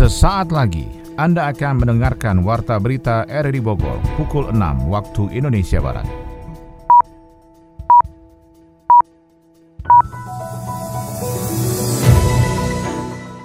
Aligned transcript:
Sesaat 0.00 0.48
lagi 0.48 0.88
Anda 1.20 1.52
akan 1.52 1.84
mendengarkan 1.84 2.40
Warta 2.40 2.80
Berita 2.80 3.28
RRI 3.28 3.60
Bogor 3.60 4.00
pukul 4.16 4.48
6 4.48 4.88
waktu 4.88 5.28
Indonesia 5.36 5.76
Barat. 5.76 6.08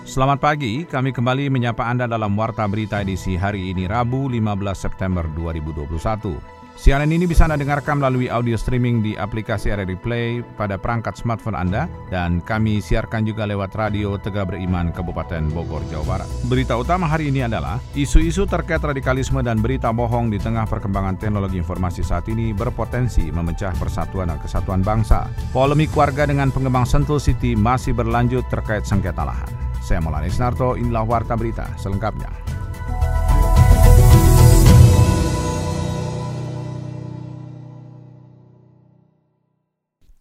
Selamat 0.08 0.40
pagi, 0.40 0.88
kami 0.88 1.12
kembali 1.12 1.52
menyapa 1.52 1.92
Anda 1.92 2.08
dalam 2.08 2.32
Warta 2.40 2.64
Berita 2.72 3.04
edisi 3.04 3.36
hari 3.36 3.76
ini 3.76 3.84
Rabu 3.84 4.32
15 4.32 4.48
September 4.80 5.28
2021. 5.36 6.65
Siaran 6.76 7.08
ini 7.08 7.24
bisa 7.24 7.48
Anda 7.48 7.56
dengarkan 7.56 8.04
melalui 8.04 8.28
audio 8.28 8.60
streaming 8.60 9.00
di 9.00 9.16
aplikasi 9.16 9.72
RRI 9.72 9.96
Play 9.96 10.28
pada 10.60 10.76
perangkat 10.76 11.16
smartphone 11.16 11.56
Anda 11.56 11.88
dan 12.12 12.44
kami 12.44 12.84
siarkan 12.84 13.24
juga 13.24 13.48
lewat 13.48 13.80
radio 13.80 14.20
Tegak 14.20 14.52
Beriman 14.52 14.92
Kabupaten 14.92 15.56
Bogor, 15.56 15.88
Jawa 15.88 16.04
Barat. 16.04 16.30
Berita 16.52 16.76
utama 16.76 17.08
hari 17.08 17.32
ini 17.32 17.48
adalah 17.48 17.80
isu-isu 17.96 18.44
terkait 18.44 18.84
radikalisme 18.84 19.40
dan 19.40 19.64
berita 19.64 19.96
bohong 19.96 20.28
di 20.28 20.36
tengah 20.36 20.68
perkembangan 20.68 21.16
teknologi 21.16 21.64
informasi 21.64 22.04
saat 22.04 22.28
ini 22.28 22.52
berpotensi 22.52 23.32
memecah 23.32 23.72
persatuan 23.80 24.36
dan 24.36 24.38
kesatuan 24.44 24.84
bangsa. 24.84 25.32
Polemik 25.56 25.96
warga 25.96 26.28
dengan 26.28 26.52
pengembang 26.52 26.84
Sentul 26.84 27.24
City 27.24 27.56
masih 27.56 27.96
berlanjut 27.96 28.44
terkait 28.52 28.84
sengketa 28.84 29.24
lahan. 29.24 29.48
Saya 29.80 30.04
Maulana 30.04 30.28
Isnarto, 30.28 30.76
inilah 30.76 31.08
Warta 31.08 31.40
Berita 31.40 31.72
selengkapnya. 31.80 32.45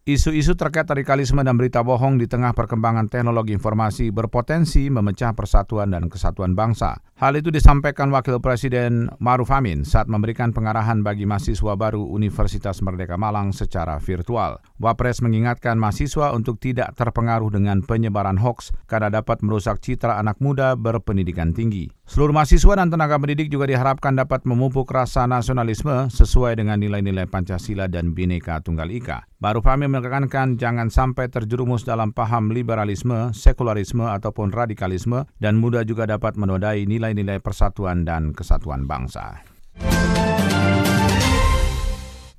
Isu-isu 0.05 0.53
terkait 0.53 0.85
radikalisme 0.85 1.41
dan 1.41 1.57
berita 1.57 1.81
bohong 1.81 2.21
di 2.21 2.29
tengah 2.29 2.53
perkembangan 2.53 3.09
teknologi 3.09 3.57
informasi 3.57 4.13
berpotensi 4.13 4.93
memecah 4.93 5.33
persatuan 5.33 5.97
dan 5.97 6.13
kesatuan 6.13 6.53
bangsa. 6.53 7.01
Hal 7.17 7.41
itu 7.41 7.49
disampaikan 7.49 8.13
Wakil 8.13 8.37
Presiden 8.37 9.09
Maruf 9.17 9.49
Amin 9.49 9.81
saat 9.81 10.05
memberikan 10.13 10.53
pengarahan 10.53 11.01
bagi 11.01 11.25
mahasiswa 11.25 11.73
baru 11.73 12.05
Universitas 12.05 12.85
Merdeka 12.85 13.17
Malang 13.17 13.57
secara 13.57 13.97
virtual. 13.97 14.61
Wapres 14.77 15.25
mengingatkan 15.25 15.81
mahasiswa 15.81 16.37
untuk 16.37 16.61
tidak 16.61 16.93
terpengaruh 17.01 17.49
dengan 17.49 17.81
penyebaran 17.81 18.37
hoax 18.37 18.77
karena 18.85 19.09
dapat 19.09 19.41
merusak 19.41 19.81
citra 19.81 20.21
anak 20.21 20.37
muda 20.37 20.77
berpendidikan 20.77 21.57
tinggi. 21.57 21.89
Seluruh 22.05 22.37
mahasiswa 22.37 22.77
dan 22.77 22.93
tenaga 22.93 23.17
pendidik 23.17 23.49
juga 23.49 23.65
diharapkan 23.65 24.13
dapat 24.13 24.45
memupuk 24.45 24.85
rasa 24.93 25.25
nasionalisme 25.25 26.13
sesuai 26.13 26.61
dengan 26.61 26.77
nilai-nilai 26.77 27.25
Pancasila 27.25 27.89
dan 27.89 28.13
Bhinneka 28.13 28.61
Tunggal 28.61 28.93
Ika. 28.93 29.25
Baru 29.41 29.65
Amin 29.65 29.89
menekankan 29.89 30.61
jangan 30.61 30.93
sampai 30.93 31.33
terjerumus 31.33 31.89
dalam 31.89 32.13
paham 32.13 32.53
liberalisme, 32.53 33.33
sekularisme, 33.33 34.05
ataupun 34.05 34.53
radikalisme 34.53 35.25
dan 35.41 35.57
mudah 35.57 35.81
juga 35.89 36.05
dapat 36.05 36.37
menodai 36.37 36.85
nilai-nilai 36.85 37.41
persatuan 37.41 38.05
dan 38.05 38.37
kesatuan 38.37 38.85
bangsa. 38.85 39.41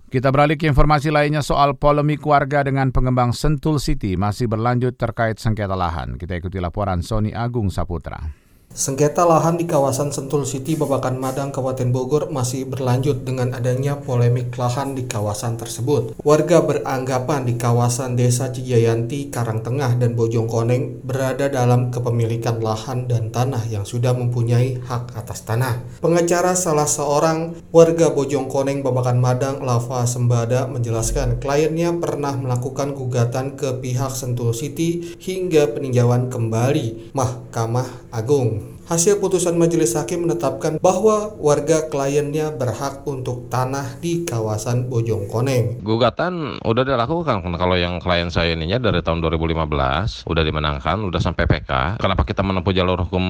Kita 0.05 0.29
beralih 0.29 0.61
ke 0.61 0.69
informasi 0.69 1.09
lainnya 1.09 1.41
soal 1.41 1.73
polemik 1.73 2.21
warga 2.21 2.61
dengan 2.61 2.93
pengembang 2.93 3.33
Sentul 3.33 3.81
City 3.81 4.13
masih 4.13 4.45
berlanjut 4.45 4.93
terkait 4.93 5.41
sengketa 5.41 5.73
lahan. 5.73 6.21
Kita 6.21 6.37
ikuti 6.37 6.61
laporan 6.61 7.01
Sony 7.01 7.33
Agung 7.33 7.73
Saputra. 7.73 8.44
Sengketa 8.75 9.23
lahan 9.23 9.55
di 9.55 9.71
kawasan 9.71 10.11
Sentul 10.11 10.43
City, 10.43 10.75
Babakan 10.75 11.15
Madang, 11.15 11.55
Kabupaten 11.55 11.95
Bogor 11.95 12.27
masih 12.27 12.67
berlanjut 12.67 13.23
dengan 13.23 13.55
adanya 13.55 13.95
polemik 13.95 14.51
lahan 14.59 14.99
di 14.99 15.07
kawasan 15.07 15.55
tersebut. 15.55 16.19
Warga 16.19 16.59
beranggapan 16.59 17.47
di 17.47 17.55
kawasan 17.55 18.19
Desa 18.19 18.51
Cijayanti, 18.51 19.31
Karangtengah, 19.31 19.95
dan 19.95 20.19
Bojongkoneng 20.19 21.07
berada 21.07 21.47
dalam 21.47 21.87
kepemilikan 21.87 22.59
lahan 22.59 23.07
dan 23.07 23.31
tanah 23.31 23.63
yang 23.71 23.87
sudah 23.87 24.11
mempunyai 24.11 24.83
hak 24.83 25.15
atas 25.15 25.47
tanah. 25.47 25.79
Pengacara 26.03 26.51
salah 26.51 26.91
seorang 26.91 27.55
warga 27.71 28.11
Bojongkoneng, 28.11 28.83
Babakan 28.83 29.23
Madang, 29.23 29.63
Lava 29.63 30.03
Sembada 30.03 30.67
menjelaskan 30.67 31.39
kliennya 31.39 31.95
pernah 31.95 32.35
melakukan 32.35 32.91
gugatan 32.91 33.55
ke 33.55 33.79
pihak 33.79 34.11
Sentul 34.11 34.51
City 34.51 35.15
hingga 35.15 35.71
peninjauan 35.71 36.27
kembali 36.27 37.15
Mahkamah 37.15 38.11
Agung. 38.11 38.64
Hasil 38.85 39.17
putusan 39.17 39.57
majelis 39.57 39.97
hakim 39.97 40.29
menetapkan 40.29 40.77
bahwa 40.77 41.33
warga 41.41 41.89
kliennya 41.89 42.53
berhak 42.53 43.01
untuk 43.09 43.49
tanah 43.49 43.97
di 43.97 44.21
kawasan 44.29 44.93
Bojongkoneng. 44.93 45.81
Gugatan 45.81 46.61
udah 46.61 46.85
dilakukan 46.85 47.41
kalau 47.57 47.81
yang 47.81 47.97
klien 47.97 48.29
saya 48.29 48.53
ininya 48.53 48.77
dari 48.77 49.01
tahun 49.01 49.25
2015 49.25 50.29
udah 50.29 50.43
dimenangkan, 50.45 51.01
udah 51.01 51.17
sampai 51.17 51.49
PK. 51.49 51.97
Kenapa 51.97 52.29
kita 52.29 52.45
menempuh 52.45 52.69
jalur 52.77 53.09
hukum 53.09 53.25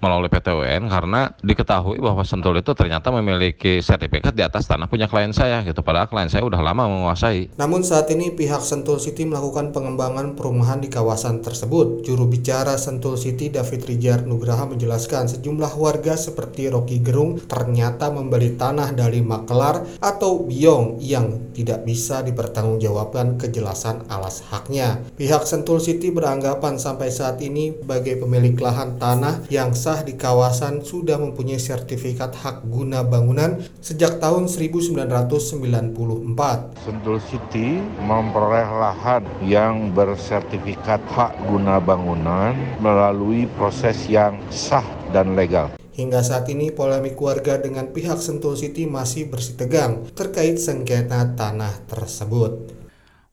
melalui 0.00 0.32
PTUN? 0.32 0.88
Karena 0.88 1.28
diketahui 1.36 2.00
bahwa 2.00 2.24
Sentul 2.24 2.56
itu 2.64 2.72
ternyata 2.72 3.12
memiliki 3.12 3.84
sertifikat 3.84 4.32
di 4.32 4.40
atas 4.40 4.64
tanah 4.64 4.88
punya 4.88 5.04
klien 5.04 5.36
saya 5.36 5.60
gitu. 5.68 5.84
Padahal 5.84 6.08
klien 6.08 6.32
saya 6.32 6.48
udah 6.48 6.64
lama 6.64 6.88
menguasai. 6.88 7.52
Namun 7.60 7.84
saat 7.84 8.08
ini 8.08 8.32
pihak 8.32 8.64
Sentul 8.64 8.96
City 8.96 9.28
melakukan 9.28 9.68
pengembangan 9.68 10.32
perumahan 10.32 10.80
di 10.80 10.88
kawasan 10.88 11.44
tersebut. 11.44 12.08
Juru 12.08 12.24
bicara 12.24 12.80
Sentul 12.80 13.20
City 13.20 13.52
David 13.52 13.84
Rijar 13.84 14.24
Nugraha 14.24 14.64
menjelaskan 14.64 14.93
menjelaskan 14.94 15.26
sejumlah 15.26 15.74
warga 15.74 16.14
seperti 16.14 16.70
Rocky 16.70 17.02
Gerung 17.02 17.42
ternyata 17.50 18.14
membeli 18.14 18.54
tanah 18.54 18.94
dari 18.94 19.26
makelar 19.26 19.82
atau 19.98 20.46
biong 20.46 21.02
yang 21.02 21.50
tidak 21.50 21.82
bisa 21.82 22.22
dipertanggungjawabkan 22.22 23.34
kejelasan 23.34 24.06
alas 24.06 24.46
haknya. 24.54 25.02
Pihak 25.18 25.50
Sentul 25.50 25.82
City 25.82 26.14
beranggapan 26.14 26.78
sampai 26.78 27.10
saat 27.10 27.42
ini 27.42 27.74
sebagai 27.74 28.22
pemilik 28.22 28.54
lahan 28.54 28.94
tanah 29.02 29.50
yang 29.50 29.74
sah 29.74 30.06
di 30.06 30.14
kawasan 30.14 30.86
sudah 30.86 31.18
mempunyai 31.18 31.58
sertifikat 31.58 32.38
hak 32.38 32.62
guna 32.70 33.02
bangunan 33.02 33.66
sejak 33.82 34.22
tahun 34.22 34.46
1994. 34.46 35.98
Sentul 36.86 37.18
City 37.26 37.82
memperoleh 37.98 38.70
lahan 38.78 39.26
yang 39.42 39.90
bersertifikat 39.90 41.02
hak 41.10 41.34
guna 41.50 41.82
bangunan 41.82 42.54
melalui 42.78 43.50
proses 43.58 44.06
yang 44.06 44.38
sah 44.54 44.83
dan 45.14 45.38
legal. 45.38 45.70
Hingga 45.94 46.26
saat 46.26 46.50
ini 46.50 46.74
polemik 46.74 47.14
warga 47.22 47.62
dengan 47.62 47.94
pihak 47.94 48.18
Sentul 48.18 48.58
City 48.58 48.90
masih 48.90 49.30
bersitegang 49.30 50.10
terkait 50.18 50.58
sengketa 50.58 51.38
tanah 51.38 51.86
tersebut. 51.86 52.82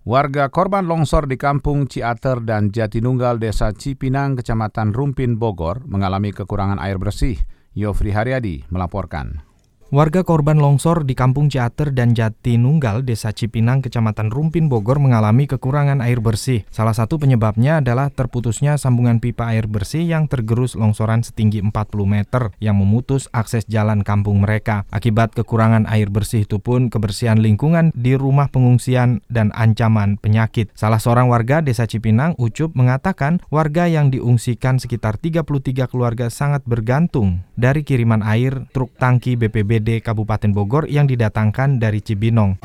Warga 0.05 0.49
korban 0.49 0.85
longsor 0.85 1.25
di 1.25 1.37
Kampung 1.41 1.89
Ciater 1.89 2.41
dan 2.45 2.69
Jatinunggal 2.69 3.41
Desa 3.41 3.73
Cipinang, 3.73 4.37
Kecamatan 4.37 4.93
Rumpin, 4.93 5.37
Bogor 5.41 5.81
mengalami 5.89 6.29
kekurangan 6.29 6.77
air 6.81 7.01
bersih. 7.01 7.37
Yofri 7.73 8.13
Haryadi 8.13 8.65
melaporkan. 8.69 9.50
Warga 9.91 10.23
korban 10.23 10.55
longsor 10.55 11.03
di 11.03 11.19
Kampung 11.19 11.51
Ciater 11.51 11.91
dan 11.91 12.15
Jatinunggal, 12.15 13.03
Desa 13.03 13.35
Cipinang, 13.35 13.83
Kecamatan 13.83 14.31
Rumpin, 14.31 14.71
Bogor 14.71 15.03
mengalami 15.03 15.51
kekurangan 15.51 15.99
air 15.99 16.23
bersih. 16.23 16.63
Salah 16.71 16.95
satu 16.95 17.19
penyebabnya 17.19 17.83
adalah 17.83 18.07
terputusnya 18.07 18.79
sambungan 18.79 19.19
pipa 19.19 19.51
air 19.51 19.67
bersih 19.67 20.07
yang 20.07 20.31
tergerus 20.31 20.79
longsoran 20.79 21.27
setinggi 21.27 21.59
40 21.59 21.75
meter 22.07 22.55
yang 22.63 22.79
memutus 22.79 23.27
akses 23.35 23.67
jalan 23.67 23.99
kampung 24.07 24.39
mereka. 24.39 24.87
Akibat 24.95 25.35
kekurangan 25.35 25.83
air 25.91 26.07
bersih 26.07 26.47
itu 26.47 26.63
pun 26.63 26.87
kebersihan 26.87 27.43
lingkungan 27.43 27.91
di 27.91 28.15
rumah 28.15 28.47
pengungsian 28.47 29.19
dan 29.27 29.51
ancaman 29.59 30.15
penyakit. 30.15 30.71
Salah 30.71 31.03
seorang 31.03 31.27
warga 31.27 31.59
Desa 31.59 31.83
Cipinang, 31.83 32.39
Ucup, 32.39 32.71
mengatakan 32.79 33.43
warga 33.51 33.91
yang 33.91 34.07
diungsikan 34.07 34.79
sekitar 34.79 35.19
33 35.19 35.91
keluarga 35.91 36.31
sangat 36.31 36.63
bergantung 36.63 37.43
dari 37.59 37.83
kiriman 37.83 38.23
air 38.23 38.71
truk 38.71 38.95
tangki 38.95 39.35
BPBD 39.35 39.80
BPBD 39.81 40.05
Kabupaten 40.05 40.53
Bogor 40.53 40.85
yang 40.85 41.09
didatangkan 41.09 41.81
dari 41.81 42.05
Cibinong. 42.05 42.61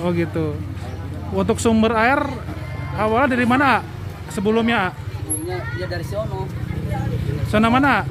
Oh 0.00 0.10
gitu. 0.16 0.56
Untuk 1.36 1.60
sumber 1.60 1.92
air 1.92 2.20
awalnya 2.96 3.36
dari 3.36 3.44
mana 3.44 3.84
sebelumnya? 4.32 4.96
Sebelumnya 4.96 5.56
ya 5.76 5.86
dari 5.86 6.04
sono. 6.08 6.48
Sono 7.52 7.68
mana? 7.68 8.08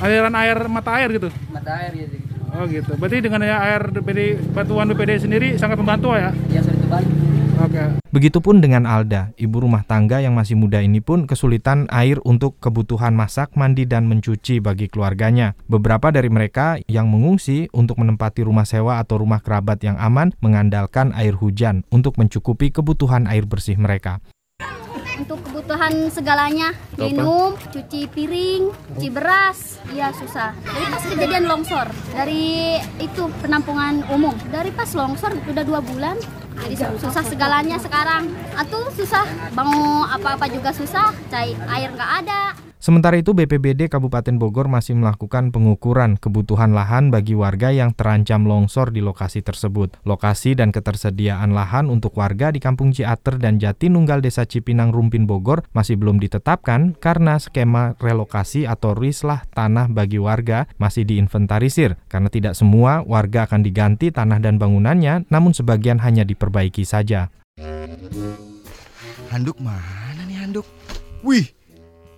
Aliran 0.00 0.32
air 0.32 0.58
mata 0.72 0.96
air 0.96 1.12
gitu? 1.12 1.28
Mata 1.52 1.72
air 1.76 1.92
ya. 1.92 2.06
Gitu. 2.08 2.16
Oh 2.50 2.64
gitu. 2.66 2.92
Berarti 2.96 3.20
dengan 3.20 3.44
ya 3.44 3.60
air 3.60 3.92
BPD 3.92 4.40
batuan 4.56 4.88
BPD 4.90 5.28
sendiri 5.28 5.48
sangat 5.60 5.76
membantu 5.76 6.16
ya? 6.16 6.32
Ya 6.48 6.64
sangat 6.64 6.80
membantu. 6.88 7.12
Begitupun 8.10 8.58
dengan 8.58 8.90
Alda, 8.90 9.30
ibu 9.38 9.62
rumah 9.62 9.86
tangga 9.86 10.18
yang 10.18 10.34
masih 10.34 10.58
muda 10.58 10.82
ini 10.82 10.98
pun 10.98 11.30
kesulitan 11.30 11.86
air 11.94 12.18
untuk 12.26 12.58
kebutuhan 12.58 13.14
masak, 13.14 13.54
mandi, 13.54 13.86
dan 13.86 14.10
mencuci 14.10 14.58
bagi 14.58 14.90
keluarganya. 14.90 15.54
Beberapa 15.70 16.10
dari 16.10 16.26
mereka 16.26 16.82
yang 16.90 17.06
mengungsi 17.06 17.70
untuk 17.70 18.02
menempati 18.02 18.42
rumah 18.42 18.66
sewa 18.66 18.98
atau 18.98 19.22
rumah 19.22 19.38
kerabat 19.38 19.86
yang 19.86 19.94
aman 19.94 20.34
mengandalkan 20.42 21.14
air 21.14 21.38
hujan 21.38 21.86
untuk 21.94 22.18
mencukupi 22.18 22.74
kebutuhan 22.74 23.30
air 23.30 23.46
bersih 23.46 23.78
mereka 23.78 24.18
untuk 25.20 25.49
kebutuhan 25.70 26.10
segalanya. 26.10 26.74
Minum 26.98 27.54
cuci 27.54 28.10
piring 28.10 28.74
cuci 28.74 29.08
beras. 29.14 29.78
Ya 29.94 30.10
susah. 30.10 30.50
Dari 30.66 30.86
pas 30.90 31.02
kejadian 31.06 31.46
longsor 31.46 31.86
dari 32.10 32.74
itu 32.98 33.30
penampungan 33.38 34.02
umum. 34.10 34.34
Dari 34.50 34.74
pas 34.74 34.90
longsor 34.90 35.30
udah 35.46 35.62
dua 35.62 35.78
bulan 35.78 36.18
jadi 36.66 36.90
susah 36.98 37.22
segalanya 37.22 37.78
sekarang. 37.78 38.34
Atau 38.58 38.90
susah 38.90 39.22
mau 39.54 40.02
apa-apa 40.10 40.50
juga 40.50 40.74
susah 40.74 41.14
cair 41.30 41.54
air 41.70 41.94
nggak 41.94 42.12
ada 42.26 42.69
Sementara 42.80 43.20
itu 43.20 43.36
BPBD 43.36 43.92
Kabupaten 43.92 44.40
Bogor 44.40 44.64
masih 44.64 44.96
melakukan 44.96 45.52
pengukuran 45.52 46.16
kebutuhan 46.16 46.72
lahan 46.72 47.12
bagi 47.12 47.36
warga 47.36 47.68
yang 47.68 47.92
terancam 47.92 48.48
longsor 48.48 48.88
di 48.88 49.04
lokasi 49.04 49.44
tersebut. 49.44 50.00
Lokasi 50.08 50.56
dan 50.56 50.72
ketersediaan 50.72 51.52
lahan 51.52 51.92
untuk 51.92 52.16
warga 52.16 52.48
di 52.48 52.56
Kampung 52.56 52.96
Ciater 52.96 53.36
dan 53.36 53.60
Jatinunggal 53.60 54.24
Desa 54.24 54.48
Cipinang 54.48 54.96
Rumpin 54.96 55.28
Bogor 55.28 55.60
masih 55.76 56.00
belum 56.00 56.24
ditetapkan 56.24 56.96
karena 56.96 57.36
skema 57.36 58.00
relokasi 58.00 58.64
atau 58.64 58.96
rislah 58.96 59.44
tanah 59.52 59.92
bagi 59.92 60.16
warga 60.16 60.64
masih 60.80 61.04
diinventarisir 61.04 62.00
karena 62.08 62.32
tidak 62.32 62.56
semua 62.56 63.04
warga 63.04 63.44
akan 63.44 63.60
diganti 63.60 64.08
tanah 64.08 64.40
dan 64.40 64.56
bangunannya 64.56 65.28
namun 65.28 65.52
sebagian 65.52 66.00
hanya 66.00 66.24
diperbaiki 66.24 66.88
saja. 66.88 67.28
Handuk 69.28 69.60
mana 69.60 70.24
nih 70.24 70.40
handuk? 70.40 70.64
Wih, 71.20 71.52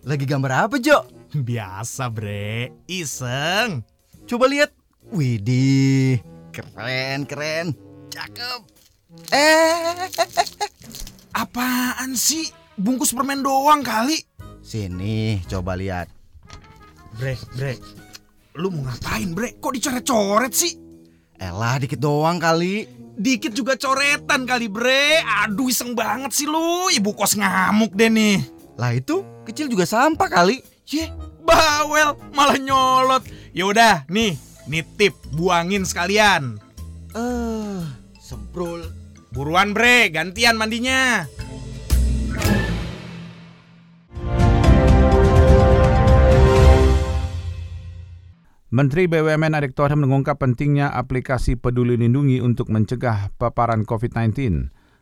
lagi 0.03 0.27
gambar 0.27 0.69
apa, 0.69 0.77
Jo? 0.83 1.07
Biasa, 1.49 2.11
Bre. 2.11 2.75
Iseng. 2.91 3.83
Coba 4.27 4.47
lihat. 4.51 4.71
Widih, 5.13 6.23
keren, 6.55 7.29
keren. 7.29 7.77
Cakep. 8.09 8.61
Eh, 9.29 10.09
apaan 11.37 12.17
sih? 12.17 12.49
Bungkus 12.81 13.13
permen 13.13 13.45
doang 13.45 13.85
kali. 13.85 14.17
Sini, 14.65 15.43
coba 15.45 15.77
lihat. 15.77 16.09
Bre, 17.21 17.37
Bre. 17.53 17.77
Lu 18.57 18.73
mau 18.73 18.89
ngapain, 18.89 19.37
Bre? 19.37 19.61
Kok 19.61 19.73
dicoret-coret 19.77 20.53
sih? 20.57 20.73
Elah, 21.37 21.77
dikit 21.77 22.01
doang 22.01 22.41
kali. 22.41 22.89
Dikit 23.13 23.53
juga 23.53 23.77
coretan 23.77 24.49
kali, 24.49 24.73
Bre. 24.73 25.21
Aduh, 25.45 25.69
iseng 25.69 25.93
banget 25.93 26.33
sih 26.33 26.49
lu. 26.49 26.89
Ibu 26.89 27.13
kos 27.13 27.37
ngamuk 27.37 27.93
deh 27.93 28.09
nih. 28.09 28.41
Lah 28.81 28.97
itu 28.97 29.21
kecil 29.47 29.67
juga 29.71 29.85
sampah 29.87 30.31
kali. 30.31 30.63
Ye, 30.87 31.11
bawel 31.43 32.19
malah 32.35 32.59
nyolot. 32.59 33.23
Ya 33.53 33.69
udah, 33.69 34.07
nih, 34.09 34.39
nitip 34.71 35.15
buangin 35.35 35.85
sekalian. 35.85 36.59
Eh, 37.13 37.19
uh, 37.19 37.85
semprol. 38.17 38.89
Buruan 39.33 39.73
bre, 39.73 40.13
gantian 40.13 40.61
mandinya. 40.61 41.25
Menteri 48.73 49.05
BUMN 49.05 49.53
Erick 49.53 49.77
Thohir 49.77 50.01
mengungkap 50.01 50.41
pentingnya 50.41 50.89
aplikasi 50.97 51.61
Peduli 51.61 52.01
Lindungi 52.01 52.41
untuk 52.41 52.73
mencegah 52.73 53.29
paparan 53.37 53.85
COVID-19. 53.85 54.33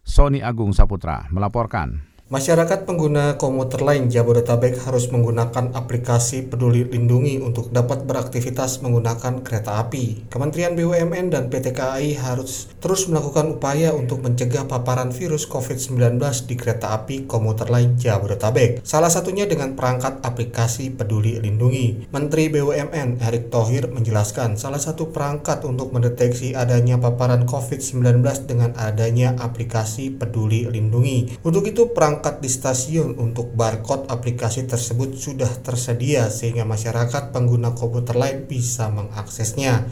Sony 0.02 0.42
Agung 0.42 0.74
Saputra 0.74 1.30
melaporkan. 1.30 2.09
Masyarakat 2.30 2.86
pengguna 2.86 3.42
komuter 3.42 3.82
lain 3.82 4.06
Jabodetabek 4.06 4.86
harus 4.86 5.10
menggunakan 5.10 5.74
aplikasi 5.74 6.46
Peduli 6.46 6.86
Lindungi 6.86 7.42
untuk 7.42 7.74
dapat 7.74 8.06
beraktivitas 8.06 8.86
menggunakan 8.86 9.42
kereta 9.42 9.82
api. 9.82 10.30
Kementerian 10.30 10.78
BUMN 10.78 11.34
dan 11.34 11.50
PT 11.50 11.74
KAI 11.74 12.14
harus 12.22 12.70
terus 12.78 13.10
melakukan 13.10 13.58
upaya 13.58 13.90
untuk 13.90 14.22
mencegah 14.22 14.62
paparan 14.70 15.10
virus 15.10 15.42
COVID-19 15.50 16.22
di 16.46 16.54
kereta 16.54 16.94
api 16.94 17.26
komuter 17.26 17.66
lain 17.66 17.98
Jabodetabek. 17.98 18.78
Salah 18.86 19.10
satunya 19.10 19.50
dengan 19.50 19.74
perangkat 19.74 20.22
aplikasi 20.22 20.94
Peduli 20.94 21.42
Lindungi. 21.42 22.14
Menteri 22.14 22.46
BUMN 22.46 23.18
Erick 23.26 23.50
Thohir 23.50 23.90
menjelaskan 23.90 24.54
salah 24.54 24.78
satu 24.78 25.10
perangkat 25.10 25.66
untuk 25.66 25.90
mendeteksi 25.90 26.54
adanya 26.54 26.94
paparan 26.94 27.42
COVID-19 27.42 28.22
dengan 28.46 28.70
adanya 28.78 29.34
aplikasi 29.34 30.14
Peduli 30.14 30.70
Lindungi. 30.70 31.42
Untuk 31.42 31.66
itu 31.66 31.90
perangkat 31.90 32.19
perangkat 32.20 32.44
di 32.44 32.52
stasiun 32.52 33.16
untuk 33.16 33.56
barcode 33.56 34.12
aplikasi 34.12 34.68
tersebut 34.68 35.16
sudah 35.16 35.48
tersedia 35.64 36.28
sehingga 36.28 36.68
masyarakat 36.68 37.32
pengguna 37.32 37.72
komputer 37.72 38.12
lain 38.12 38.44
bisa 38.44 38.92
mengaksesnya. 38.92 39.88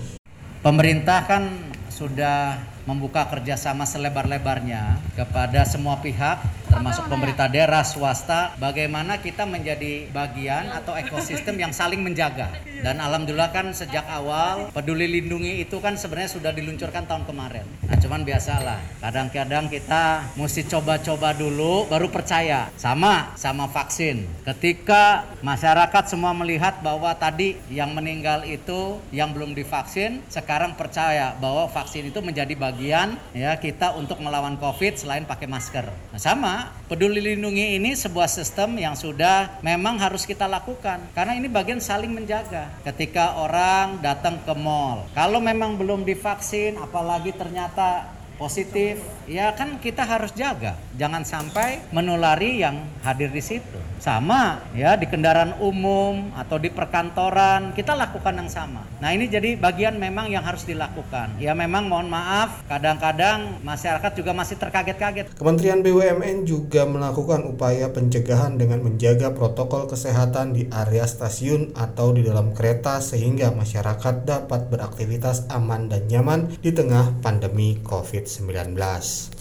Pemerintah 0.60 1.24
kan 1.24 1.48
sudah 1.88 2.60
membuka 2.84 3.24
kerjasama 3.32 3.88
selebar-lebarnya 3.88 5.00
kepada 5.16 5.64
semua 5.64 6.04
pihak 6.04 6.67
termasuk 6.78 7.10
pemerintah 7.10 7.50
daerah, 7.50 7.82
swasta, 7.82 8.54
bagaimana 8.54 9.18
kita 9.18 9.42
menjadi 9.42 10.06
bagian 10.14 10.70
atau 10.70 10.94
ekosistem 11.02 11.58
yang 11.58 11.74
saling 11.74 11.98
menjaga. 11.98 12.54
Dan 12.78 13.02
alhamdulillah 13.02 13.50
kan 13.50 13.74
sejak 13.74 14.06
awal 14.06 14.70
peduli 14.70 15.10
lindungi 15.10 15.58
itu 15.66 15.82
kan 15.82 15.98
sebenarnya 15.98 16.38
sudah 16.38 16.54
diluncurkan 16.54 17.10
tahun 17.10 17.26
kemarin. 17.26 17.66
Nah 17.82 17.98
cuman 17.98 18.22
biasalah, 18.22 18.78
kadang-kadang 19.02 19.66
kita 19.66 20.30
mesti 20.38 20.62
coba-coba 20.70 21.34
dulu 21.34 21.90
baru 21.90 22.06
percaya. 22.06 22.70
Sama 22.78 23.34
sama 23.34 23.66
vaksin. 23.66 24.22
Ketika 24.46 25.26
masyarakat 25.42 26.04
semua 26.06 26.30
melihat 26.30 26.78
bahwa 26.78 27.10
tadi 27.18 27.58
yang 27.74 27.90
meninggal 27.90 28.46
itu 28.46 29.02
yang 29.10 29.34
belum 29.34 29.58
divaksin, 29.58 30.22
sekarang 30.30 30.78
percaya 30.78 31.34
bahwa 31.42 31.66
vaksin 31.66 32.14
itu 32.14 32.22
menjadi 32.22 32.54
bagian 32.54 33.18
ya 33.34 33.58
kita 33.58 33.98
untuk 33.98 34.22
melawan 34.22 34.54
Covid 34.62 34.94
selain 34.94 35.26
pakai 35.26 35.50
masker. 35.50 35.90
Nah, 36.14 36.22
sama, 36.22 36.67
Peduli 36.88 37.20
Lindungi 37.20 37.76
ini 37.76 37.92
sebuah 37.92 38.30
sistem 38.30 38.80
yang 38.80 38.96
sudah 38.96 39.60
memang 39.60 40.00
harus 40.00 40.24
kita 40.24 40.48
lakukan 40.48 41.02
karena 41.12 41.36
ini 41.36 41.48
bagian 41.50 41.80
saling 41.80 42.12
menjaga. 42.12 42.72
Ketika 42.86 43.40
orang 43.40 44.00
datang 44.00 44.40
ke 44.42 44.54
mall, 44.56 45.04
kalau 45.12 45.38
memang 45.38 45.76
belum 45.76 46.04
divaksin 46.04 46.80
apalagi 46.80 47.36
ternyata 47.36 48.18
positif, 48.38 49.02
ya 49.26 49.50
kan 49.52 49.82
kita 49.82 50.06
harus 50.06 50.30
jaga. 50.32 50.78
Jangan 50.94 51.26
sampai 51.26 51.82
menulari 51.90 52.62
yang 52.62 52.86
hadir 53.02 53.28
di 53.34 53.42
situ. 53.42 53.78
Sama 53.98 54.62
ya 54.78 54.94
di 54.94 55.10
kendaraan 55.10 55.58
umum 55.58 56.30
atau 56.38 56.56
di 56.56 56.70
perkantoran 56.70 57.74
kita 57.74 57.98
lakukan 57.98 58.34
yang 58.38 58.50
sama. 58.50 58.86
Nah 59.02 59.10
ini 59.10 59.26
jadi 59.26 59.58
bagian 59.58 59.98
memang 59.98 60.30
yang 60.30 60.46
harus 60.46 60.62
dilakukan. 60.62 61.34
Ya 61.42 61.54
memang 61.54 61.90
mohon 61.90 62.06
maaf 62.06 62.62
kadang-kadang 62.70 63.58
masyarakat 63.66 64.14
juga 64.14 64.30
masih 64.34 64.54
terkaget-kaget. 64.58 65.34
Kementerian 65.34 65.82
BUMN 65.82 66.46
juga 66.46 66.86
melakukan 66.86 67.46
upaya 67.46 67.90
pencegahan 67.90 68.54
dengan 68.54 68.86
menjaga 68.86 69.34
protokol 69.34 69.90
kesehatan 69.90 70.54
di 70.54 70.70
area 70.70 71.06
stasiun 71.06 71.74
atau 71.74 72.14
di 72.14 72.22
dalam 72.22 72.54
kereta 72.54 73.02
sehingga 73.02 73.50
masyarakat 73.50 74.26
dapat 74.26 74.70
beraktivitas 74.70 75.50
aman 75.50 75.90
dan 75.90 76.06
nyaman 76.06 76.50
di 76.62 76.70
tengah 76.70 77.18
pandemi 77.18 77.78
COVID-19. 77.82 79.37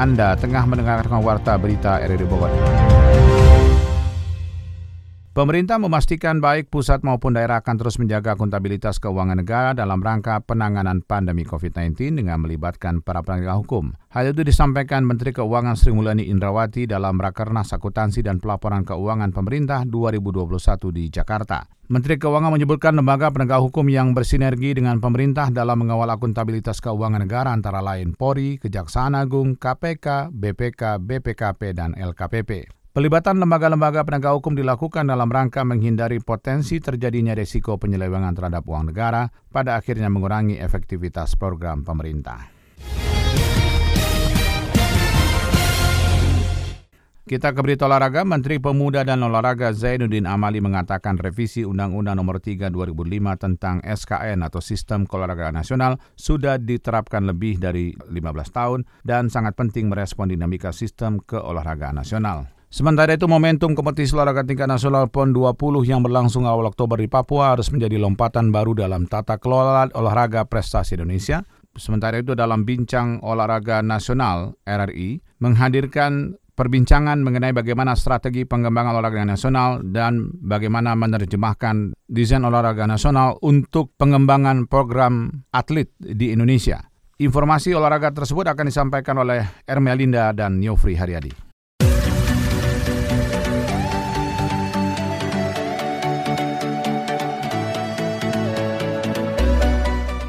Anda 0.00 0.32
tengah 0.32 0.64
mendengarkan 0.64 1.20
warta 1.20 1.60
berita 1.60 2.00
RRI 2.00 2.24
Bogor. 2.24 2.48
Pemerintah 5.30 5.78
memastikan 5.78 6.42
baik 6.42 6.74
pusat 6.74 7.06
maupun 7.06 7.38
daerah 7.38 7.62
akan 7.62 7.78
terus 7.78 8.02
menjaga 8.02 8.34
akuntabilitas 8.34 8.98
keuangan 8.98 9.38
negara 9.38 9.70
dalam 9.78 10.02
rangka 10.02 10.42
penanganan 10.42 11.06
pandemi 11.06 11.46
COVID-19 11.46 12.18
dengan 12.18 12.42
melibatkan 12.42 12.98
para 12.98 13.22
penegak 13.22 13.62
hukum. 13.62 13.94
Hal 14.10 14.34
itu 14.34 14.42
disampaikan 14.42 15.06
Menteri 15.06 15.30
Keuangan 15.30 15.78
Sri 15.78 15.94
Mulyani 15.94 16.26
Indrawati 16.26 16.90
dalam 16.90 17.14
Rakernas 17.14 17.70
Akuntansi 17.70 18.26
dan 18.26 18.42
Pelaporan 18.42 18.82
Keuangan 18.82 19.30
Pemerintah 19.30 19.86
2021 19.86 20.50
di 20.98 21.06
Jakarta. 21.14 21.62
Menteri 21.86 22.18
Keuangan 22.18 22.50
menyebutkan 22.50 22.98
lembaga 22.98 23.30
penegak 23.30 23.62
hukum 23.62 23.86
yang 23.86 24.10
bersinergi 24.18 24.74
dengan 24.74 24.98
pemerintah 24.98 25.54
dalam 25.54 25.78
mengawal 25.78 26.10
akuntabilitas 26.10 26.82
keuangan 26.82 27.22
negara 27.22 27.54
antara 27.54 27.78
lain 27.78 28.18
Polri, 28.18 28.58
Kejaksaan 28.58 29.14
Agung, 29.14 29.54
KPK, 29.54 30.34
BPK, 30.34 30.98
BPKP, 30.98 31.70
dan 31.70 31.94
LKPP. 31.94 32.79
Pelibatan 32.90 33.38
lembaga-lembaga 33.38 34.02
penegak 34.02 34.34
hukum 34.34 34.58
dilakukan 34.58 35.06
dalam 35.06 35.30
rangka 35.30 35.62
menghindari 35.62 36.18
potensi 36.18 36.82
terjadinya 36.82 37.38
resiko 37.38 37.78
penyelewengan 37.78 38.34
terhadap 38.34 38.66
uang 38.66 38.90
negara, 38.90 39.30
pada 39.46 39.78
akhirnya 39.78 40.10
mengurangi 40.10 40.58
efektivitas 40.58 41.38
program 41.38 41.86
pemerintah. 41.86 42.50
Kita 47.30 47.54
ke 47.54 47.62
berita 47.62 47.86
olahraga, 47.86 48.26
Menteri 48.26 48.58
Pemuda 48.58 49.06
dan 49.06 49.22
Olahraga 49.22 49.70
Zainuddin 49.70 50.26
Amali 50.26 50.58
mengatakan 50.58 51.14
revisi 51.14 51.62
Undang-Undang 51.62 52.18
Nomor 52.18 52.42
3 52.42 52.74
2005 52.74 53.06
tentang 53.38 53.78
SKN 53.86 54.42
atau 54.42 54.58
Sistem 54.58 55.06
Keolahragaan 55.06 55.54
Nasional 55.54 55.94
sudah 56.18 56.58
diterapkan 56.58 57.22
lebih 57.22 57.62
dari 57.62 57.94
15 57.94 58.18
tahun 58.50 58.82
dan 59.06 59.30
sangat 59.30 59.54
penting 59.54 59.86
merespon 59.86 60.34
dinamika 60.34 60.74
sistem 60.74 61.22
keolahragaan 61.22 62.02
nasional. 62.02 62.50
Sementara 62.70 63.18
itu 63.18 63.26
momentum 63.26 63.74
kompetisi 63.74 64.14
olahraga 64.14 64.46
tingkat 64.46 64.70
nasional 64.70 65.10
PON 65.10 65.34
20 65.34 65.90
yang 65.90 66.06
berlangsung 66.06 66.46
awal 66.46 66.70
Oktober 66.70 67.02
di 67.02 67.10
Papua 67.10 67.58
harus 67.58 67.66
menjadi 67.74 67.98
lompatan 67.98 68.54
baru 68.54 68.78
dalam 68.78 69.10
tata 69.10 69.42
kelola 69.42 69.90
olahraga 69.90 70.46
prestasi 70.46 70.94
Indonesia. 70.94 71.42
Sementara 71.74 72.22
itu 72.22 72.38
dalam 72.38 72.62
bincang 72.62 73.18
olahraga 73.26 73.82
nasional 73.82 74.54
RRI 74.62 75.18
menghadirkan 75.42 76.38
perbincangan 76.54 77.18
mengenai 77.26 77.50
bagaimana 77.50 77.98
strategi 77.98 78.46
pengembangan 78.46 79.02
olahraga 79.02 79.26
nasional 79.26 79.82
dan 79.82 80.30
bagaimana 80.38 80.94
menerjemahkan 80.94 81.98
desain 82.06 82.46
olahraga 82.46 82.86
nasional 82.86 83.34
untuk 83.42 83.98
pengembangan 83.98 84.70
program 84.70 85.42
atlet 85.50 85.90
di 85.98 86.30
Indonesia. 86.30 86.86
Informasi 87.18 87.74
olahraga 87.74 88.14
tersebut 88.14 88.46
akan 88.46 88.70
disampaikan 88.70 89.18
oleh 89.18 89.42
Ermelinda 89.66 90.30
dan 90.30 90.62
Nyofri 90.62 90.94
Haryadi. 90.94 91.49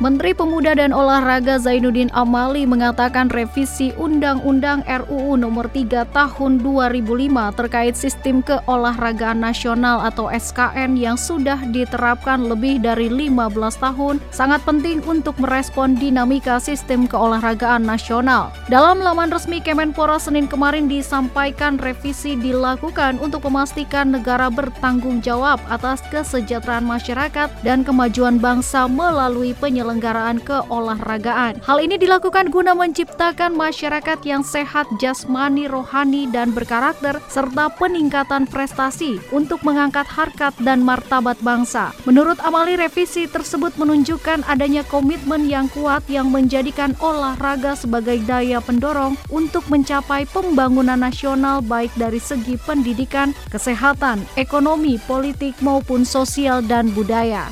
Menteri 0.02 0.34
Pemuda 0.34 0.74
dan 0.74 0.98
Olahraga 0.98 1.62
Zainuddin 1.62 2.10
Amali 2.18 2.66
mengatakan 2.66 3.30
revisi 3.30 3.94
Undang-Undang 4.02 4.82
RUU 4.90 5.38
Nomor 5.38 5.70
3 5.70 6.10
Tahun 6.10 6.52
2005 6.58 7.06
terkait 7.54 7.94
sistem 7.94 8.42
keolahragaan 8.42 9.38
nasional 9.38 10.02
atau 10.02 10.26
SKN 10.34 10.98
yang 10.98 11.14
sudah 11.14 11.62
diterapkan 11.70 12.50
lebih 12.50 12.82
dari 12.82 13.14
15 13.14 13.54
tahun 13.78 14.18
sangat 14.34 14.66
penting 14.66 15.06
untuk 15.06 15.38
merespon 15.38 15.94
dinamika 15.94 16.58
sistem 16.58 17.06
keolahragaan 17.06 17.86
nasional. 17.86 18.50
Dalam 18.74 19.06
laman 19.06 19.30
resmi 19.30 19.62
Kemenpora 19.62 20.18
Senin 20.18 20.50
kemarin 20.50 20.90
disampaikan 20.90 21.78
revisi 21.78 22.34
dilakukan 22.34 23.22
untuk 23.22 23.46
memastikan 23.46 24.10
negara 24.10 24.50
bertanggung 24.50 25.22
jawab 25.22 25.62
atas 25.70 26.02
kesejahteraan 26.10 26.90
masyarakat 26.90 27.54
dan 27.62 27.86
kemajuan 27.86 28.42
bangsa 28.42 28.90
melalui 28.90 29.54
penyelenggaraan 29.92 30.40
keolahragaan. 30.48 31.60
Hal 31.68 31.84
ini 31.84 32.00
dilakukan 32.00 32.48
guna 32.48 32.72
menciptakan 32.72 33.52
masyarakat 33.52 34.24
yang 34.24 34.40
sehat 34.40 34.88
jasmani, 35.04 35.68
rohani, 35.68 36.32
dan 36.32 36.56
berkarakter 36.56 37.20
serta 37.28 37.68
peningkatan 37.76 38.48
prestasi 38.48 39.20
untuk 39.36 39.60
mengangkat 39.68 40.08
harkat 40.08 40.56
dan 40.64 40.80
martabat 40.80 41.36
bangsa. 41.44 41.92
Menurut 42.08 42.40
Amali, 42.40 42.80
revisi 42.80 43.28
tersebut 43.28 43.76
menunjukkan 43.76 44.48
adanya 44.48 44.88
komitmen 44.88 45.44
yang 45.52 45.68
kuat 45.76 46.08
yang 46.08 46.32
menjadikan 46.32 46.96
olahraga 47.04 47.76
sebagai 47.76 48.24
daya 48.24 48.64
pendorong 48.64 49.20
untuk 49.28 49.68
mencapai 49.68 50.24
pembangunan 50.32 51.04
nasional 51.04 51.60
baik 51.60 51.92
dari 52.00 52.24
segi 52.24 52.56
pendidikan, 52.64 53.36
kesehatan, 53.52 54.24
ekonomi, 54.40 54.96
politik 55.04 55.60
maupun 55.60 56.08
sosial 56.08 56.64
dan 56.64 56.96
budaya. 56.96 57.52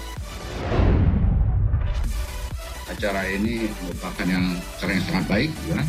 Acara 3.00 3.24
ini 3.32 3.63
merupakan 3.88 4.27
yang 4.27 4.60
yang 4.91 5.06
sangat 5.08 5.25
baik 5.32 5.51
ya 5.72 5.79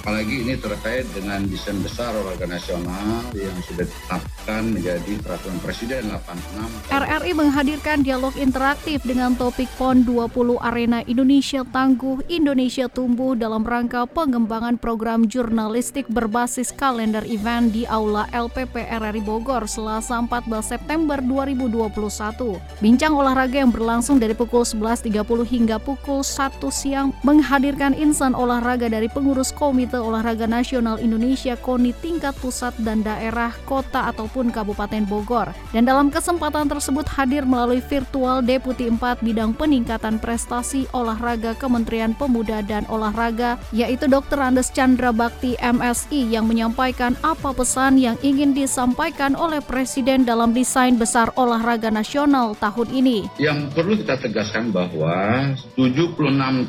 apalagi 0.00 0.48
ini 0.48 0.56
terkait 0.56 1.04
dengan 1.12 1.44
desain 1.44 1.76
besar 1.84 2.16
olahraga 2.16 2.48
nasional 2.48 3.20
yang 3.36 3.52
sudah 3.68 3.84
ditetapkan 3.84 4.62
menjadi 4.72 5.12
peraturan 5.20 5.60
presiden 5.60 6.08
86. 6.08 6.88
RRI 6.88 7.32
menghadirkan 7.36 8.00
dialog 8.00 8.32
interaktif 8.40 9.04
dengan 9.04 9.36
topik 9.36 9.68
PON 9.76 10.08
20 10.08 10.56
Arena 10.64 11.04
Indonesia 11.04 11.68
Tangguh 11.68 12.24
Indonesia 12.32 12.88
Tumbuh 12.88 13.36
dalam 13.36 13.60
rangka 13.60 14.08
pengembangan 14.08 14.80
program 14.80 15.28
jurnalistik 15.28 16.08
berbasis 16.08 16.72
kalender 16.72 17.22
event 17.28 17.68
di 17.68 17.84
Aula 17.84 18.24
LPP 18.32 18.80
RRI 18.88 19.20
Bogor 19.20 19.68
Selasa 19.68 20.16
14 20.16 20.48
September 20.64 21.20
2021. 21.20 22.56
Bincang 22.80 23.12
olahraga 23.12 23.60
yang 23.60 23.68
berlangsung 23.68 24.16
dari 24.16 24.32
pukul 24.32 24.64
11.30 24.64 25.12
hingga 25.44 25.76
pukul 25.76 26.24
1 26.24 26.56
siang 26.72 27.12
menghadirkan 27.20 27.92
insan 27.92 28.32
olahraga 28.32 28.88
dari 28.88 29.04
pengurus 29.12 29.52
komite 29.52 29.89
Komite 29.90 30.06
Olahraga 30.06 30.46
Nasional 30.46 31.02
Indonesia 31.02 31.58
KONI 31.58 31.90
tingkat 31.98 32.38
pusat 32.38 32.70
dan 32.78 33.02
daerah, 33.02 33.50
kota 33.66 34.06
ataupun 34.06 34.54
Kabupaten 34.54 35.02
Bogor. 35.02 35.50
Dan 35.74 35.82
dalam 35.82 36.14
kesempatan 36.14 36.70
tersebut 36.70 37.10
hadir 37.10 37.42
melalui 37.42 37.82
virtual 37.82 38.38
Deputi 38.38 38.86
4 38.86 39.18
bidang 39.18 39.50
peningkatan 39.50 40.22
prestasi 40.22 40.86
olahraga 40.94 41.58
Kementerian 41.58 42.14
Pemuda 42.14 42.62
dan 42.62 42.86
Olahraga, 42.86 43.58
yaitu 43.74 44.06
Dr. 44.06 44.38
Andes 44.38 44.70
Chandra 44.70 45.10
Bakti 45.10 45.58
MSI 45.58 46.38
yang 46.38 46.46
menyampaikan 46.46 47.18
apa 47.26 47.50
pesan 47.50 47.98
yang 47.98 48.14
ingin 48.22 48.54
disampaikan 48.54 49.34
oleh 49.34 49.58
Presiden 49.58 50.22
dalam 50.22 50.54
desain 50.54 50.94
besar 50.94 51.34
olahraga 51.34 51.90
nasional 51.90 52.54
tahun 52.62 52.94
ini. 52.94 53.26
Yang 53.42 53.74
perlu 53.74 53.98
kita 53.98 54.22
tegaskan 54.22 54.70
bahwa 54.70 55.50
76 55.74 56.14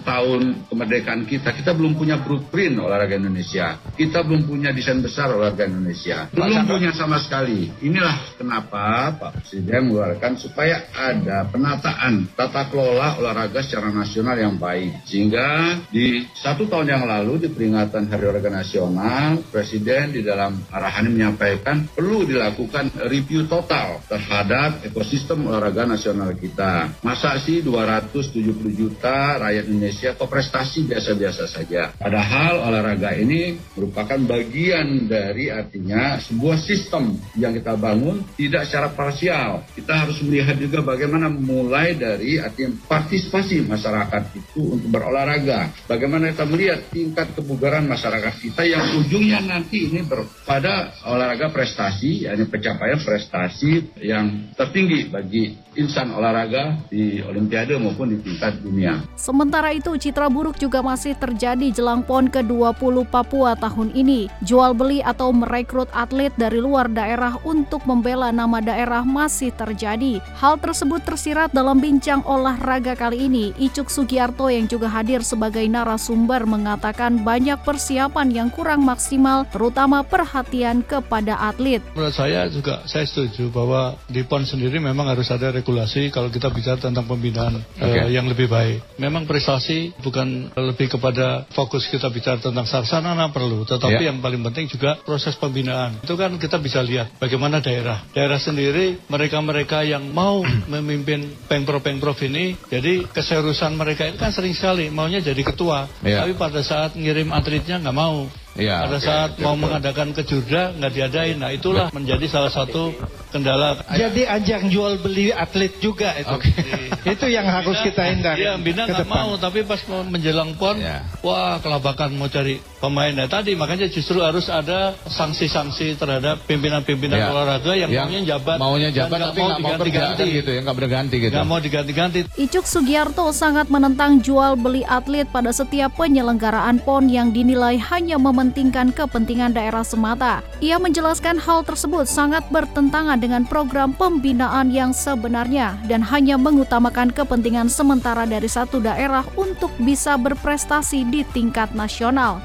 tahun 0.10 0.42
kemerdekaan 0.74 1.30
kita, 1.30 1.54
kita 1.54 1.78
belum 1.78 1.94
punya 1.94 2.18
blueprint 2.18 2.82
olahraga 2.82 3.11
olahraga 3.12 3.28
Indonesia. 3.28 3.68
Kita 3.92 4.20
belum 4.24 4.42
punya 4.48 4.70
desain 4.72 5.00
besar 5.04 5.28
olahraga 5.36 5.68
Indonesia. 5.68 6.32
Belum 6.32 6.64
punya 6.64 6.96
sama 6.96 7.20
sekali. 7.20 7.68
Inilah 7.84 8.40
kenapa 8.40 9.12
Pak 9.20 9.32
Presiden 9.44 9.92
mengeluarkan 9.92 10.40
supaya 10.40 10.88
ada 10.96 11.44
penataan 11.52 12.32
tata 12.32 12.72
kelola 12.72 13.20
olahraga 13.20 13.60
secara 13.60 13.92
nasional 13.92 14.40
yang 14.40 14.56
baik. 14.56 15.04
Sehingga 15.04 15.76
di 15.92 16.24
satu 16.32 16.72
tahun 16.72 16.88
yang 16.88 17.04
lalu 17.04 17.48
di 17.48 17.50
peringatan 17.52 18.08
Hari 18.08 18.24
Olahraga 18.32 18.52
Nasional, 18.64 19.44
Presiden 19.52 20.16
di 20.16 20.22
dalam 20.24 20.56
arahannya 20.72 21.12
menyampaikan 21.12 21.92
perlu 21.92 22.24
dilakukan 22.24 22.96
review 23.12 23.44
total 23.52 24.00
terhadap 24.08 24.86
ekosistem 24.88 25.44
olahraga 25.44 25.84
nasional 25.84 26.32
kita. 26.38 27.04
Masa 27.04 27.36
sih 27.42 27.60
270 27.60 28.72
juta 28.72 29.42
rakyat 29.42 29.66
Indonesia 29.68 30.10
kok 30.16 30.30
prestasi 30.30 30.86
biasa-biasa 30.88 31.44
saja. 31.50 31.92
Padahal 31.98 32.62
olahraga 32.70 33.01
olahraga 33.02 33.18
ini 33.18 33.58
merupakan 33.74 34.20
bagian 34.30 35.10
dari 35.10 35.50
artinya 35.50 36.22
sebuah 36.22 36.58
sistem 36.62 37.18
yang 37.34 37.58
kita 37.58 37.74
bangun 37.74 38.22
tidak 38.38 38.70
secara 38.70 38.94
parsial. 38.94 39.66
Kita 39.74 40.06
harus 40.06 40.22
melihat 40.22 40.54
juga 40.62 40.86
bagaimana 40.86 41.26
mulai 41.34 41.98
dari 41.98 42.38
artinya 42.38 42.78
partisipasi 42.86 43.66
masyarakat 43.66 44.38
itu 44.38 44.78
untuk 44.78 44.90
berolahraga. 44.94 45.74
Bagaimana 45.90 46.30
kita 46.30 46.46
melihat 46.46 46.80
tingkat 46.94 47.34
kebugaran 47.34 47.90
masyarakat 47.90 48.38
kita 48.38 48.62
yang 48.70 48.86
ujungnya 49.02 49.42
nanti 49.50 49.90
ini 49.90 50.06
pada 50.46 50.94
olahraga 51.10 51.50
prestasi, 51.50 52.30
yakni 52.30 52.46
pencapaian 52.46 53.02
prestasi 53.02 53.98
yang 53.98 54.54
tertinggi 54.54 55.10
bagi 55.10 55.58
insan 55.80 56.12
olahraga 56.12 56.76
di 56.92 57.24
Olimpiade 57.24 57.80
maupun 57.80 58.12
di 58.12 58.18
tingkat 58.20 58.60
dunia. 58.60 59.00
Sementara 59.16 59.72
itu, 59.72 59.96
citra 59.96 60.28
buruk 60.28 60.60
juga 60.60 60.84
masih 60.84 61.16
terjadi 61.16 61.72
jelang 61.72 62.04
PON 62.04 62.28
ke-20 62.28 63.08
Papua 63.08 63.56
tahun 63.56 63.96
ini. 63.96 64.28
Jual 64.44 64.76
beli 64.76 65.00
atau 65.00 65.32
merekrut 65.32 65.88
atlet 65.96 66.34
dari 66.36 66.60
luar 66.60 66.92
daerah 66.92 67.40
untuk 67.48 67.88
membela 67.88 68.36
nama 68.36 68.60
daerah 68.60 69.08
masih 69.08 69.56
terjadi. 69.56 70.20
Hal 70.36 70.60
tersebut 70.60 71.08
tersirat 71.08 71.56
dalam 71.56 71.80
bincang 71.80 72.20
olahraga 72.28 72.98
kali 73.00 73.32
ini. 73.32 73.56
Icuk 73.56 73.88
Sugiarto 73.88 74.52
yang 74.52 74.68
juga 74.68 74.92
hadir 74.92 75.24
sebagai 75.24 75.64
narasumber 75.72 76.44
mengatakan 76.44 77.24
banyak 77.24 77.60
persiapan 77.64 78.28
yang 78.28 78.50
kurang 78.52 78.84
maksimal, 78.84 79.48
terutama 79.48 80.04
perhatian 80.04 80.84
kepada 80.84 81.40
atlet. 81.40 81.80
Menurut 81.96 82.16
saya 82.16 82.52
juga 82.52 82.84
saya 82.84 83.08
setuju 83.08 83.48
bahwa 83.54 83.96
di 84.12 84.26
PON 84.28 84.44
sendiri 84.44 84.82
memang 84.82 85.08
harus 85.08 85.32
ada 85.32 85.61
regulasi 85.62 86.10
kalau 86.10 86.34
kita 86.34 86.50
bicara 86.50 86.82
tentang 86.82 87.06
pembinaan 87.06 87.62
okay. 87.78 88.02
uh, 88.02 88.10
yang 88.10 88.26
lebih 88.26 88.50
baik. 88.50 88.98
Memang 88.98 89.30
prestasi 89.30 89.94
bukan 90.02 90.50
lebih 90.58 90.98
kepada 90.98 91.46
fokus 91.54 91.86
kita 91.88 92.10
bicara 92.10 92.42
tentang 92.42 92.66
sarana 92.66 93.30
perlu, 93.30 93.64
tetapi 93.64 94.02
yeah. 94.02 94.10
yang 94.10 94.20
paling 94.20 94.42
penting 94.50 94.66
juga 94.68 94.98
proses 95.06 95.38
pembinaan. 95.38 96.02
Itu 96.02 96.18
kan 96.18 96.34
kita 96.42 96.58
bisa 96.58 96.82
lihat 96.82 97.22
bagaimana 97.22 97.62
daerah. 97.62 98.02
Daerah 98.12 98.42
sendiri 98.42 98.98
mereka-mereka 99.08 99.86
yang 99.86 100.10
mau 100.10 100.42
memimpin 100.74 101.46
pengprov-pengprov 101.46 102.18
ini, 102.26 102.58
jadi 102.68 103.06
keseriusan 103.06 103.78
mereka 103.78 104.10
itu 104.10 104.18
kan 104.18 104.34
sering 104.34 104.58
sekali 104.58 104.90
maunya 104.90 105.22
jadi 105.22 105.40
ketua, 105.46 105.86
yeah. 106.02 106.26
tapi 106.26 106.34
pada 106.36 106.66
saat 106.66 106.98
ngirim 106.98 107.30
atletnya 107.30 107.78
nggak 107.78 107.96
mau. 107.96 108.26
Ya, 108.52 108.84
Pada 108.84 109.00
saat 109.00 109.40
ya, 109.40 109.48
mau 109.48 109.56
ya, 109.56 109.64
mengadakan 109.64 110.12
kejurda 110.12 110.76
nggak 110.76 110.92
diadain, 110.92 111.40
nah 111.40 111.56
itulah 111.56 111.88
menjadi 111.96 112.28
salah 112.28 112.52
satu 112.52 112.92
kendala. 113.32 113.80
Jadi 113.88 114.28
ajang 114.28 114.68
jual 114.68 115.00
beli 115.00 115.32
atlet 115.32 115.72
juga 115.80 116.14
itu. 116.20 116.36
Okay. 116.38 116.54
itu 117.16 117.26
yang 117.32 117.48
harus 117.48 117.80
kita 117.82 118.04
hindari. 118.06 118.46
Iya, 118.46 118.60
Bina 118.60 118.86
nggak 118.86 119.08
mau, 119.08 119.40
tapi 119.40 119.64
pas 119.64 119.80
menjelang 119.88 120.54
pon, 120.60 120.78
ya. 120.78 121.08
wah 121.24 121.58
kelabakan 121.64 122.20
mau 122.20 122.28
cari 122.28 122.60
pemain. 122.82 123.14
Nah 123.14 123.30
tadi 123.30 123.54
makanya 123.56 123.88
justru 123.88 124.20
harus 124.20 124.50
ada 124.50 124.98
sanksi-sanksi 125.06 125.96
terhadap 125.96 126.42
pimpinan-pimpinan 126.50 127.18
ya. 127.22 127.30
olahraga 127.30 127.72
yang, 127.78 127.94
yang 127.94 128.10
maunya 128.10 128.22
jabat, 128.36 128.58
maunya 128.58 128.90
jabat 128.90 129.18
tapi 129.32 129.40
nggak 129.40 129.60
mau 129.62 129.78
diganti-ganti 129.78 130.26
gitu 130.42 130.50
ya, 130.50 130.60
nggak 130.66 130.78
berganti 130.82 131.16
gitu. 131.22 131.34
Nggak 131.38 131.48
mau 131.48 131.60
diganti-ganti. 131.62 132.20
Icuk 132.42 132.66
Sugiarto 132.66 133.30
sangat 133.32 133.70
menentang 133.70 134.18
jual 134.20 134.58
beli 134.58 134.82
atlet 134.90 135.30
pada 135.30 135.54
setiap 135.54 135.94
penyelenggaraan 135.96 136.82
pon 136.82 137.06
yang 137.06 137.30
dinilai 137.30 137.78
hanya 137.78 138.18
mem 138.18 138.32
mementingkan 138.42 138.96
kepentingan 138.96 139.52
daerah 139.52 139.84
semata. 139.84 140.40
Ia 140.64 140.80
menjelaskan 140.80 141.38
hal 141.38 141.68
tersebut 141.68 142.08
sangat 142.08 142.48
bertentangan 142.48 143.20
dengan 143.20 143.44
program 143.44 143.92
pembinaan 143.92 144.72
yang 144.72 144.96
sebenarnya 144.96 145.78
dan 145.86 146.02
hanya 146.02 146.40
mengutamakan 146.40 147.12
kepentingan 147.12 147.68
sementara 147.68 148.24
dari 148.24 148.48
satu 148.48 148.80
daerah 148.80 149.28
untuk 149.36 149.70
bisa 149.78 150.16
berprestasi 150.18 151.06
di 151.12 151.22
tingkat 151.36 151.76
nasional. 151.78 152.42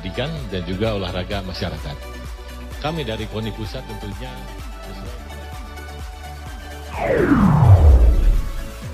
Pendidikan 0.00 0.32
dan 0.48 0.64
juga 0.64 0.96
olahraga 0.96 1.44
masyarakat. 1.44 1.96
Kami 2.80 3.04
dari 3.04 3.28
KONI 3.28 3.52
Pusat 3.52 3.84
tentunya 3.84 4.32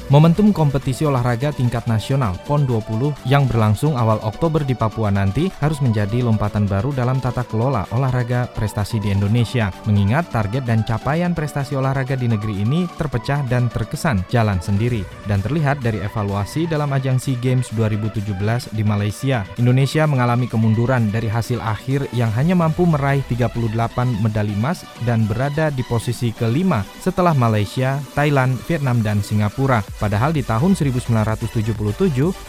Momentum 0.06 0.54
kompetisi 0.54 1.02
olahraga 1.02 1.50
tingkat 1.50 1.90
nasional 1.90 2.38
PON 2.46 2.62
20 2.62 3.26
yang 3.26 3.42
berlangsung 3.50 3.98
awal 3.98 4.22
Oktober 4.22 4.62
di 4.62 4.70
Papua 4.70 5.10
nanti 5.10 5.50
harus 5.58 5.82
menjadi 5.82 6.22
lompatan 6.22 6.62
baru 6.70 6.94
dalam 6.94 7.18
tata 7.18 7.42
kelola 7.42 7.90
olahraga 7.90 8.46
prestasi 8.54 9.02
di 9.02 9.10
Indonesia. 9.10 9.74
Mengingat 9.82 10.30
target 10.30 10.62
dan 10.62 10.86
capaian 10.86 11.34
prestasi 11.34 11.74
olahraga 11.74 12.14
di 12.14 12.30
negeri 12.30 12.62
ini 12.62 12.86
terpecah 12.94 13.42
dan 13.50 13.66
terkesan 13.66 14.22
jalan 14.30 14.62
sendiri 14.62 15.02
dan 15.26 15.42
terlihat 15.42 15.82
dari 15.82 15.98
evaluasi 15.98 16.70
dalam 16.70 16.94
ajang 16.94 17.18
SEA 17.18 17.42
Games 17.42 17.66
2017 17.74 18.30
di 18.78 18.86
Malaysia. 18.86 19.42
Indonesia 19.58 20.06
mengalami 20.06 20.46
kemunduran 20.46 21.10
dari 21.10 21.26
hasil 21.26 21.58
akhir 21.58 22.06
yang 22.14 22.30
hanya 22.30 22.54
mampu 22.54 22.86
meraih 22.86 23.26
38 23.26 23.58
medali 24.22 24.54
emas 24.54 24.86
dan 25.02 25.26
berada 25.26 25.74
di 25.74 25.82
posisi 25.82 26.30
kelima 26.30 26.86
setelah 27.02 27.34
Malaysia, 27.34 27.98
Thailand, 28.14 28.54
Vietnam, 28.70 29.02
dan 29.02 29.18
Singapura. 29.18 29.82
Padahal 29.96 30.36
di 30.36 30.44
tahun 30.44 30.76
1977, 30.76 31.72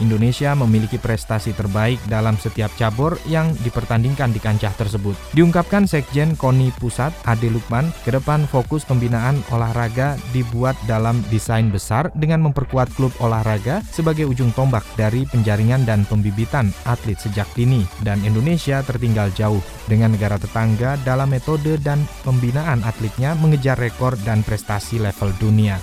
Indonesia 0.04 0.50
memiliki 0.52 1.00
prestasi 1.00 1.56
terbaik 1.56 1.96
dalam 2.06 2.36
setiap 2.36 2.68
cabur 2.76 3.16
yang 3.24 3.52
dipertandingkan 3.64 4.30
di 4.32 4.40
kancah 4.40 4.72
tersebut. 4.76 5.16
Diungkapkan 5.32 5.88
Sekjen 5.88 6.36
KONI 6.36 6.76
Pusat, 6.76 7.16
Ade 7.24 7.48
Lukman, 7.48 7.88
ke 8.04 8.12
depan 8.12 8.44
fokus 8.44 8.84
pembinaan 8.84 9.40
olahraga 9.48 10.20
dibuat 10.36 10.76
dalam 10.84 11.24
desain 11.32 11.72
besar 11.72 12.12
dengan 12.12 12.44
memperkuat 12.44 12.92
klub 12.92 13.12
olahraga 13.24 13.80
sebagai 13.88 14.28
ujung 14.28 14.52
tombak 14.52 14.84
dari 15.00 15.24
penjaringan 15.28 15.88
dan 15.88 16.04
pembibitan 16.04 16.68
atlet 16.84 17.16
sejak 17.16 17.48
dini. 17.56 17.88
Dan 18.04 18.20
Indonesia 18.28 18.84
tertinggal 18.84 19.32
jauh 19.32 19.60
dengan 19.88 20.12
negara 20.12 20.36
tetangga 20.36 21.00
dalam 21.02 21.32
metode 21.32 21.80
dan 21.80 22.04
pembinaan 22.22 22.84
atletnya 22.84 23.32
mengejar 23.40 23.80
rekor 23.80 24.14
dan 24.22 24.44
prestasi 24.44 25.00
level 25.00 25.32
dunia. 25.40 25.80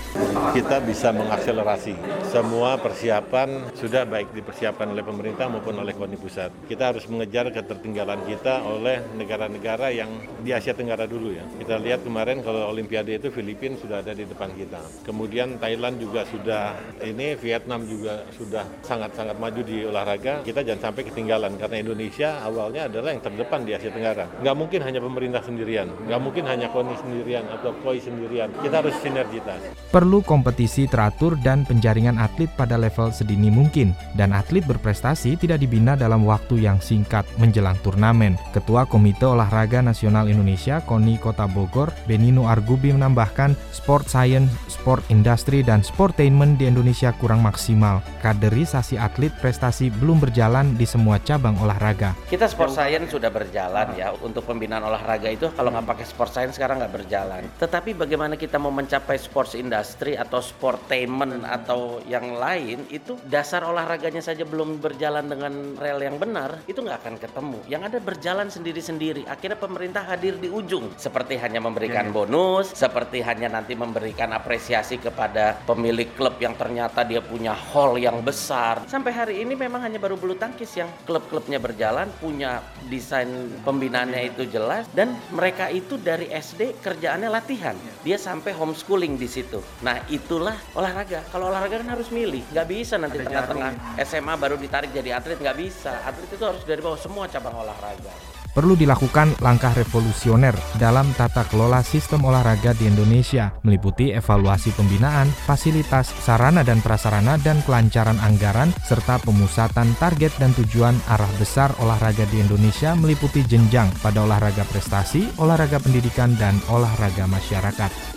Kita 0.54 0.80
bisa 0.80 1.12
mengakselerasi 1.56 1.96
semua 2.36 2.76
persiapan 2.76 3.72
sudah 3.80 4.04
baik 4.04 4.36
dipersiapkan 4.36 4.92
oleh 4.92 5.00
pemerintah 5.08 5.48
maupun 5.48 5.80
oleh 5.80 5.96
KONI 5.96 6.20
pusat. 6.20 6.52
Kita 6.68 6.92
harus 6.92 7.08
mengejar 7.08 7.48
ketertinggalan 7.48 8.20
kita 8.28 8.60
oleh 8.68 9.00
negara-negara 9.16 9.88
yang 9.96 10.12
di 10.44 10.52
Asia 10.52 10.76
Tenggara 10.76 11.08
dulu 11.08 11.32
ya. 11.32 11.48
Kita 11.56 11.80
lihat 11.80 12.04
kemarin 12.04 12.44
kalau 12.44 12.68
Olimpiade 12.76 13.16
itu 13.16 13.32
Filipina 13.32 13.80
sudah 13.80 14.04
ada 14.04 14.12
di 14.12 14.28
depan 14.28 14.52
kita. 14.52 14.84
Kemudian 15.08 15.56
Thailand 15.64 15.96
juga 15.96 16.28
sudah 16.28 16.76
ini, 17.00 17.40
Vietnam 17.40 17.88
juga 17.88 18.28
sudah 18.36 18.68
sangat-sangat 18.84 19.40
maju 19.40 19.62
di 19.64 19.88
olahraga. 19.88 20.44
Kita 20.44 20.60
jangan 20.60 20.92
sampai 20.92 21.08
ketinggalan 21.08 21.56
karena 21.56 21.80
Indonesia 21.80 22.44
awalnya 22.44 22.92
adalah 22.92 23.16
yang 23.16 23.24
terdepan 23.24 23.64
di 23.64 23.72
Asia 23.72 23.96
Tenggara. 23.96 24.28
Nggak 24.44 24.56
mungkin 24.60 24.80
hanya 24.84 25.00
pemerintah 25.00 25.40
sendirian, 25.40 25.88
nggak 26.04 26.20
mungkin 26.20 26.44
hanya 26.52 26.68
KONI 26.68 26.96
sendirian 27.00 27.48
atau 27.48 27.72
KOI 27.80 28.04
sendirian. 28.04 28.52
Kita 28.60 28.84
harus 28.84 28.96
sinergitas. 29.00 29.64
Perlu 29.88 30.20
kompetisi 30.20 30.84
teratur 30.92 31.40
dan 31.46 31.62
penjaringan 31.62 32.18
atlet 32.18 32.50
pada 32.58 32.74
level 32.74 33.14
sedini 33.14 33.54
mungkin 33.54 33.94
dan 34.18 34.34
atlet 34.34 34.66
berprestasi 34.66 35.38
tidak 35.38 35.62
dibina 35.62 35.94
dalam 35.94 36.25
waktu 36.25 36.66
yang 36.66 36.82
singkat 36.82 37.22
menjelang 37.38 37.78
turnamen. 37.86 38.34
Ketua 38.50 38.90
Komite 38.90 39.30
Olahraga 39.30 39.86
Nasional 39.86 40.25
Indonesia 40.25 40.82
KONI 40.82 41.22
Kota 41.22 41.46
Bogor, 41.46 41.94
Benino 42.10 42.50
Argubi 42.50 42.90
menambahkan 42.90 43.54
sport 43.70 44.10
science, 44.10 44.50
sport 44.66 45.06
industry 45.14 45.62
dan 45.62 45.86
sportainment 45.86 46.58
di 46.58 46.66
Indonesia 46.66 47.14
kurang 47.22 47.46
maksimal. 47.46 48.02
Kaderisasi 48.25 48.98
atlet 48.98 49.30
prestasi 49.38 49.94
belum 49.94 50.18
berjalan 50.18 50.74
di 50.74 50.90
semua 50.90 51.22
cabang 51.22 51.54
olahraga. 51.62 52.18
Kita 52.25 52.50
sport 52.50 52.74
science 52.74 53.14
sudah 53.14 53.30
berjalan 53.30 53.94
ya 53.94 54.10
untuk 54.25 54.50
pembinaan 54.50 54.90
olahraga 54.90 55.30
itu 55.30 55.46
kalau 55.54 55.70
nggak 55.70 55.86
pakai 55.86 56.06
sport 56.10 56.32
science 56.34 56.56
sekarang 56.58 56.82
nggak 56.82 57.06
berjalan. 57.06 57.44
Tetapi 57.62 57.94
bagaimana 57.94 58.34
kita 58.40 58.58
mau 58.58 58.74
mencapai 58.74 59.20
sports 59.20 59.54
industry 59.54 60.16
atau 60.16 60.40
sportainment 60.40 61.35
atau 61.44 62.00
yang 62.06 62.38
lain 62.38 62.88
itu 62.94 63.20
dasar 63.27 63.65
olahraganya 63.68 64.22
saja 64.22 64.48
belum 64.48 64.80
berjalan 64.80 65.27
dengan 65.27 65.75
rel 65.75 66.00
yang 66.00 66.15
benar 66.22 66.62
itu 66.70 66.80
nggak 66.80 67.04
akan 67.04 67.15
ketemu. 67.20 67.60
Yang 67.68 67.82
ada 67.92 68.00
berjalan 68.00 68.48
sendiri-sendiri. 68.48 69.27
Akhirnya 69.27 69.58
pemerintah 69.60 70.06
hadir 70.06 70.38
di 70.39 70.48
ujung 70.48 70.94
seperti 70.96 71.36
hanya 71.42 71.60
memberikan 71.60 72.14
bonus, 72.14 72.72
seperti 72.72 73.25
hanya 73.25 73.50
nanti 73.50 73.74
memberikan 73.74 74.31
apresiasi 74.31 75.01
kepada 75.01 75.57
pemilik 75.66 76.07
klub 76.14 76.38
yang 76.38 76.53
ternyata 76.53 77.01
dia 77.01 77.20
punya 77.20 77.51
hall 77.51 77.98
yang 77.98 78.22
besar. 78.22 78.86
Sampai 78.86 79.12
hari 79.12 79.42
ini 79.42 79.57
memang 79.57 79.81
hanya 79.81 79.98
baru 79.98 80.16
bulu 80.16 80.38
tangkis 80.38 80.77
yang 80.77 80.88
klub-klubnya 81.10 81.57
berjalan, 81.57 82.05
punya 82.22 82.62
desain 82.86 83.50
pembinaannya 83.66 84.29
itu 84.29 84.46
jelas 84.46 84.86
dan 84.94 85.18
mereka 85.33 85.74
itu 85.74 85.98
dari 85.98 86.29
SD 86.29 86.77
kerjaannya 86.86 87.29
latihan. 87.33 87.74
Dia 88.05 88.22
sampai 88.22 88.53
homeschooling 88.53 89.18
di 89.18 89.25
situ. 89.25 89.57
Nah, 89.81 89.98
itulah 90.14 90.53
olahraga. 90.77 91.25
Kalau 91.31 91.50
olahraga 91.50 91.81
kan 91.81 91.90
harus 91.94 92.09
milih, 92.09 92.44
nggak 92.51 92.68
bisa 92.68 92.96
nanti 92.98 93.22
tengah-tengah 93.22 94.00
SMA 94.05 94.33
baru 94.35 94.55
ditarik 94.59 94.92
jadi 94.92 95.18
atlet 95.18 95.40
nggak 95.40 95.57
bisa. 95.57 95.94
Atlet 96.05 96.29
itu 96.29 96.44
harus 96.46 96.61
dari 96.64 96.81
bawah 96.81 97.00
semua 97.00 97.25
cabang 97.29 97.55
olahraga 97.55 98.35
perlu 98.55 98.79
dilakukan 98.79 99.35
langkah 99.44 99.75
revolusioner 99.75 100.55
dalam 100.79 101.11
tata 101.20 101.44
kelola 101.51 101.83
sistem 101.83 102.24
olahraga 102.24 102.72
di 102.79 102.88
Indonesia, 102.88 103.51
meliputi 103.68 104.16
evaluasi 104.16 104.72
pembinaan, 104.72 105.27
fasilitas, 105.44 106.07
sarana 106.24 106.64
dan 106.64 106.79
prasarana, 106.79 107.35
dan 107.35 107.59
kelancaran 107.68 108.16
anggaran, 108.24 108.72
serta 108.88 109.20
pemusatan 109.20 109.92
target 110.00 110.31
dan 110.40 110.55
tujuan 110.55 110.96
arah 111.11 111.29
besar 111.35 111.75
olahraga 111.83 112.24
di 112.31 112.40
Indonesia 112.40 112.96
meliputi 112.96 113.44
jenjang 113.44 113.92
pada 114.00 114.24
olahraga 114.24 114.64
prestasi, 114.72 115.35
olahraga 115.35 115.83
pendidikan, 115.83 116.40
dan 116.40 116.55
olahraga 116.72 117.27
masyarakat. 117.27 118.15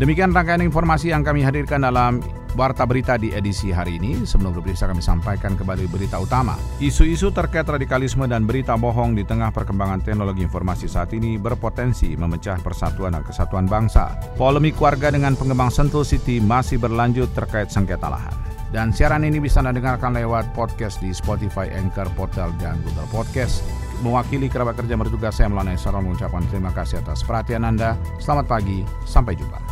Demikian 0.00 0.32
rangkaian 0.32 0.64
informasi 0.64 1.12
yang 1.12 1.20
kami 1.20 1.44
hadirkan 1.44 1.84
dalam 1.84 2.24
Warta 2.56 2.88
Berita 2.88 3.20
di 3.20 3.36
edisi 3.36 3.68
hari 3.68 4.00
ini. 4.00 4.24
Sebelum 4.24 4.56
berpisah 4.56 4.88
kami 4.88 5.04
sampaikan 5.04 5.60
kembali 5.60 5.84
berita 5.92 6.16
utama. 6.16 6.56
Isu-isu 6.80 7.28
terkait 7.28 7.68
radikalisme 7.68 8.24
dan 8.24 8.48
berita 8.48 8.80
bohong 8.80 9.12
di 9.12 9.28
tengah 9.28 9.52
perkembangan 9.52 10.00
teknologi 10.00 10.40
informasi 10.48 10.88
saat 10.88 11.12
ini 11.12 11.36
berpotensi 11.36 12.16
memecah 12.16 12.56
persatuan 12.64 13.12
dan 13.12 13.28
kesatuan 13.28 13.68
bangsa. 13.68 14.16
Polemik 14.40 14.80
warga 14.80 15.12
dengan 15.12 15.36
pengembang 15.36 15.68
Sentul 15.68 16.08
City 16.08 16.40
masih 16.40 16.80
berlanjut 16.80 17.28
terkait 17.36 17.68
sengketa 17.68 18.08
lahan. 18.08 18.32
Dan 18.72 18.96
siaran 18.96 19.28
ini 19.28 19.36
bisa 19.36 19.60
Anda 19.60 19.76
dengarkan 19.76 20.16
lewat 20.16 20.56
podcast 20.56 20.96
di 21.04 21.12
Spotify, 21.12 21.68
Anchor, 21.76 22.08
Portal, 22.16 22.56
dan 22.56 22.80
Google 22.88 23.10
Podcast. 23.12 23.60
Mewakili 24.00 24.48
kerabat 24.48 24.80
kerja 24.80 24.96
bertugas 24.96 25.36
saya 25.36 25.52
Melana 25.52 25.76
Isra 25.76 26.00
mengucapkan 26.00 26.40
terima 26.48 26.72
kasih 26.72 27.04
atas 27.04 27.20
perhatian 27.20 27.68
Anda. 27.68 28.00
Selamat 28.16 28.48
pagi, 28.48 28.80
sampai 29.04 29.36
jumpa. 29.36 29.69